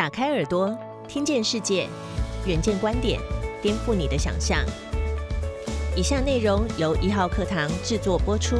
[0.00, 0.74] 打开耳朵，
[1.06, 1.86] 听见世界，
[2.46, 3.20] 远见观点，
[3.60, 4.64] 颠覆你的想象。
[5.94, 8.56] 以下内容由一号课堂制作播出。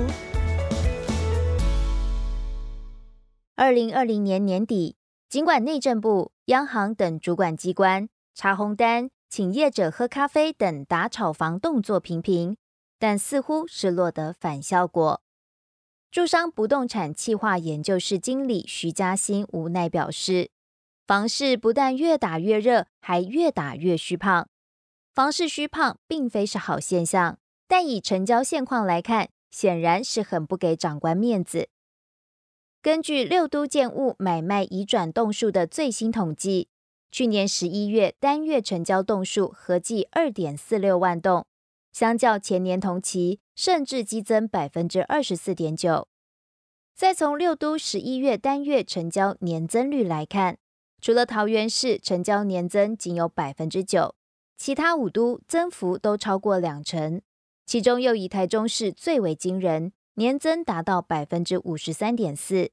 [3.57, 4.97] 二零二零年年底，
[5.31, 12.59] 尽管内政部、央行等主管机关查红单、请业者喝咖啡等打炒房动作频频，
[12.99, 15.23] 但似乎是落得反效果。
[16.11, 20.51] 住商不动产企划研究室经理徐嘉欣无奈表示
[21.11, 24.47] ：“房市不但越打越热，还越打越虚胖。
[25.13, 31.69] 房市虚胖并非是好现象，但以成交现况来看，显然是很不给长官面子。
[32.81, 36.69] 根据六都建物买卖移转栋数的最新统计，
[37.11, 41.45] 去年十一月单月成交栋数合计二点四六万栋。”
[41.93, 46.07] 相较前年同期，甚至激增百分之二十四点九。
[46.95, 50.59] 再从六都十一月单月成交年增率来看，
[51.01, 54.15] 除了桃园市成交年增仅有百分之九，
[54.57, 57.23] 其他五都增幅都超过两成。
[57.67, 62.71] 其中又以台中市最为惊人，年增达到百分之五十三点四。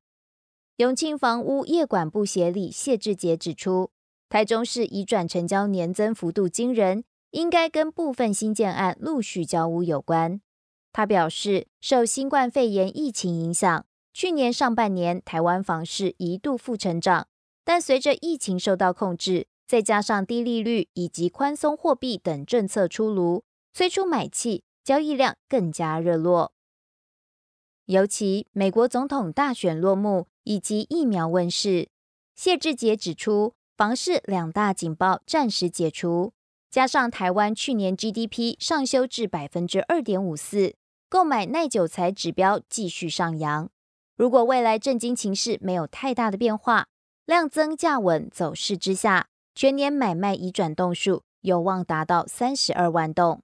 [0.78, 3.92] 永庆房屋业管部协理谢志杰指出，
[4.30, 7.03] 台中市移转成交年增幅度惊人。
[7.31, 10.39] 应该跟部分新建案陆续交屋有关。
[10.94, 17.28] 他表示，受新冠肺炎疫情影响，去年上半年台湾房市一度负成长，
[17.68, 26.54] 但随着疫情受到控制，再加上低利率以及宽松货币等政策出炉，催出买气，交易量更加热络。
[27.88, 31.90] 尤其美国总统大选落幕以及疫苗问世，
[32.38, 36.32] 谢志杰指出，房市两大警报暂时解除。
[36.72, 40.73] 加上台湾去年 GDP 上修至百分之二点五四，
[41.10, 43.70] 购买耐久材指标继续上扬。
[44.16, 46.88] 如果未来震惊情势没有太大的变化，
[47.28, 53.44] 量增价稳走势之下，全年买卖移转栋数有望达到三十二万栋。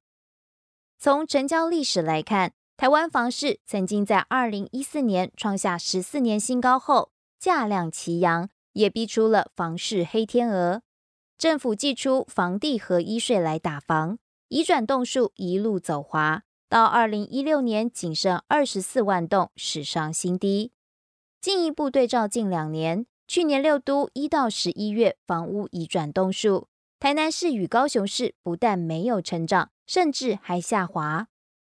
[0.98, 10.82] 从成交历史来看，台湾房市曾经在二零一四年创下十四年新高后，价量齐扬，也逼出了房市黑天鹅。
[11.38, 14.18] 政府寄出房地合一税来打房，
[14.48, 20.72] 移转栋数一路走滑，到二零一六年仅剩二十四万栋，史上新低。
[21.42, 26.68] 进一步对照近两年，去年六都一到十一月房屋已转动数，
[27.00, 31.28] 台南市与高雄市不但没有成长，甚至还下滑。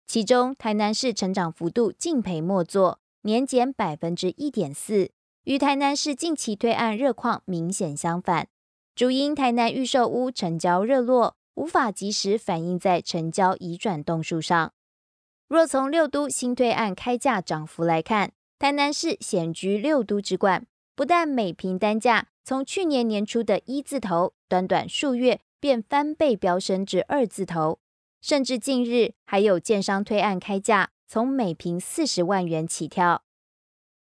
[0.08, 5.12] 其中台南市成长幅度敬陪末座，年减百分之一点四，
[5.44, 8.48] 与台南市近期推案热况明显相反。
[8.96, 14.72] 主因台南预售屋成交热络，无法及时反映在成交移转动数上。
[15.50, 20.66] 若从六都新推案开价涨幅来看，台南市险居六都之冠，
[21.00, 27.80] 不但每平单价从去年年初的一字头，短短数月便翻倍飙升至二字头，
[28.20, 33.24] 甚至近日还有建商推案开价从每平四十万元起跳。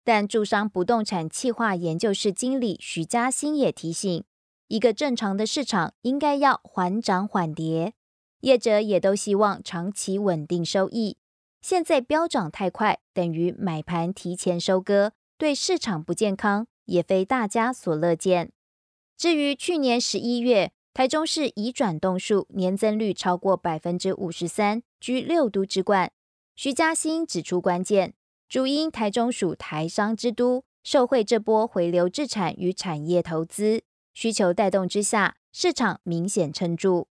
[0.04, 4.22] 但住商不动产企划研究室经理徐嘉欣也提醒。
[4.68, 7.94] 一个正常的市场应该要缓涨缓跌，
[8.42, 11.16] 业者也都希望长期稳定收益。
[11.60, 18.50] 现在飙涨太快，等于买盘提前收割，对市场不健康，也非大家所乐见。
[19.16, 26.10] 至于去年十一月，台中市已转动数年增率超过百分之五十三，居六都之冠。
[26.54, 28.14] 徐嘉欣指出，关键
[28.48, 33.82] 主因台中属台商之都，受惠这波回流制产与产业投资。
[34.14, 37.08] 需求带动之下，市场明显撑住。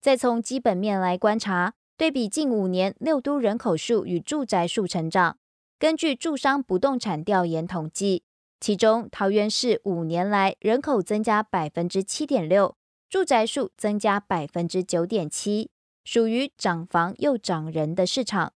[0.00, 5.38] 再从基本面来观察，对比近五年六都人口数与住宅数成长，
[5.78, 8.22] 根据住商不动产调研统计，
[8.58, 12.76] 其中桃园市五年来人口增加百分之七点六，
[13.08, 15.70] 住宅数增加百分之九点七，
[16.04, 18.52] 属于涨房又涨人的市场。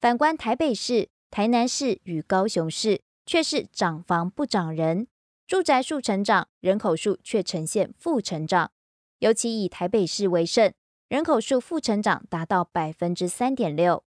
[0.00, 5.06] 反观台北市、台南市与高雄市，却是涨房不涨人。
[5.46, 8.72] 住宅数成长，人口数却呈现负成长，
[9.18, 10.74] 尤其以台北市为甚，
[11.08, 14.02] 人口数负成长达到百分之三点六。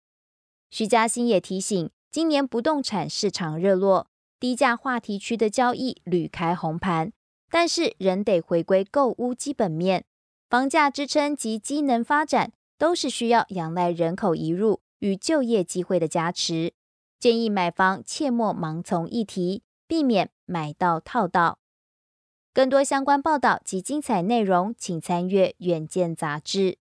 [0.72, 4.07] 徐嘉欣也提醒，今年不动产市场热络，
[4.39, 7.12] 低价话题区的交易屡开红盘，
[7.50, 10.06] 但是仍得回归购屋基本面，
[10.50, 16.74] 房价支撑及机能发展都是需要仰赖人口移入与就业机会的加持，
[17.19, 19.63] 建议买房切莫盲从议题。
[19.89, 21.60] 避免买到套到。
[22.54, 26.78] 更多相关报道及精彩内容，请参阅《远见》杂志。